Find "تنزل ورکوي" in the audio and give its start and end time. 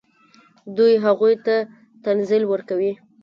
2.03-2.93